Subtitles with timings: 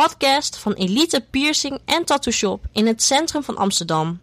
[0.00, 4.20] podcast van Elite Piercing en Tattoo Shop in het centrum van Amsterdam.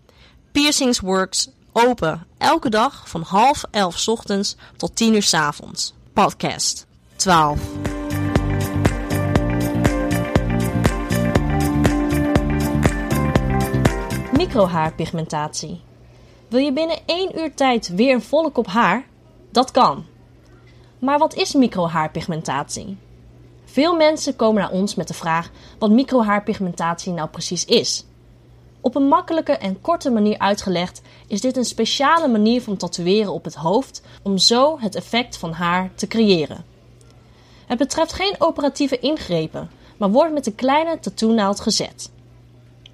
[0.52, 5.94] Piercings Works, open elke dag van half elf ochtends tot 10 uur 's avonds.
[6.13, 7.59] Podcast 12.
[14.31, 15.81] Microhaarpigmentatie.
[16.48, 19.05] Wil je binnen 1 uur tijd weer een volle kop haar?
[19.52, 20.05] Dat kan.
[20.99, 22.98] Maar wat is microhaarpigmentatie?
[23.73, 25.49] Veel mensen komen naar ons met de vraag
[25.80, 28.05] wat microhaarpigmentatie nou precies is.
[28.81, 33.43] Op een makkelijke en korte manier uitgelegd is dit een speciale manier van tatoeëren op
[33.43, 36.65] het hoofd om zo het effect van haar te creëren.
[37.65, 42.12] Het betreft geen operatieve ingrepen, maar wordt met een kleine tattoonaald gezet.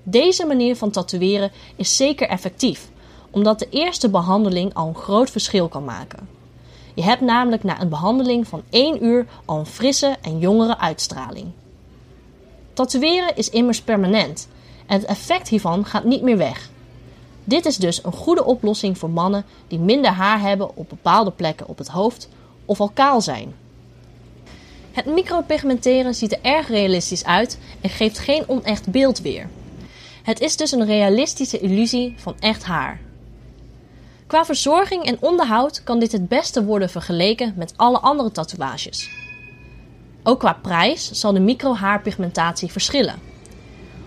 [0.04, 2.90] Deze manier van tatoeëren is zeker effectief,
[3.32, 6.39] omdat de eerste behandeling al een groot verschil kan maken.
[7.00, 11.48] Je hebt namelijk na een behandeling van 1 uur al een frisse en jongere uitstraling.
[12.74, 14.48] Tatoeëren is immers permanent
[14.86, 16.70] en het effect hiervan gaat niet meer weg.
[17.44, 21.68] Dit is dus een goede oplossing voor mannen die minder haar hebben op bepaalde plekken
[21.68, 22.30] op het hoofd
[22.66, 23.54] of al kaal zijn.
[24.92, 29.50] Het micropigmenteren ziet er erg realistisch uit en geeft geen onecht beeld weer.
[30.24, 33.00] Het is dus een realistische illusie van echt haar.
[34.30, 39.10] Qua verzorging en onderhoud kan dit het beste worden vergeleken met alle andere tatoeages.
[40.24, 43.20] Ook qua prijs zal de microhaarpigmentatie verschillen.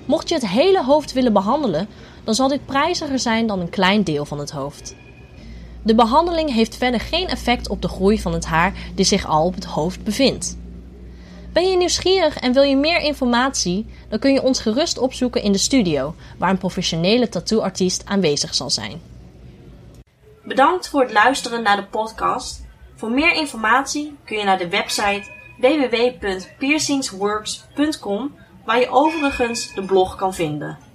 [0.05, 1.89] Mocht je het hele hoofd willen behandelen,
[2.25, 4.95] dan zal dit prijziger zijn dan een klein deel van het hoofd.
[5.83, 9.45] De behandeling heeft verder geen effect op de groei van het haar die zich al
[9.45, 10.57] op het hoofd bevindt.
[11.53, 15.53] Ben je nieuwsgierig en wil je meer informatie, dan kun je ons gerust opzoeken in
[15.53, 19.12] de studio, waar een professionele tattooartiest aanwezig zal zijn.
[20.45, 22.67] Bedankt voor het luisteren naar de podcast.
[22.97, 25.25] Voor meer informatie kun je naar de website
[25.59, 30.92] www.piercingsworks.com, waar je overigens de blog kan vinden.